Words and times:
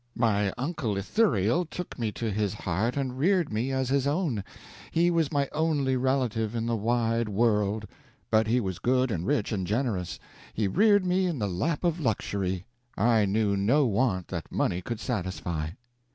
My 0.17 0.51
uncle 0.57 0.97
Ithuriel 0.97 1.63
took 1.65 1.99
me 1.99 2.11
to 2.13 2.31
his 2.31 2.55
heart 2.55 2.97
and 2.97 3.19
reared 3.19 3.53
me 3.53 3.71
as 3.71 3.89
his 3.89 4.07
own. 4.07 4.43
He 4.89 5.11
was 5.11 5.31
my 5.31 5.47
only 5.51 5.95
relative 5.95 6.55
in 6.55 6.65
the 6.65 6.75
wide 6.75 7.29
world; 7.29 7.85
but 8.31 8.47
he 8.47 8.59
was 8.59 8.79
good 8.79 9.11
and 9.11 9.27
rich 9.27 9.51
and 9.51 9.67
generous. 9.67 10.17
He 10.55 10.67
reared 10.67 11.05
me 11.05 11.27
in 11.27 11.37
the 11.37 11.47
lap 11.47 11.83
of 11.83 11.99
luxury. 11.99 12.65
I 12.97 13.25
knew 13.25 13.55
no 13.55 13.85
want 13.85 14.29
that 14.29 14.51
money 14.51 14.81
could 14.81 14.99
satisfy. 14.99 15.69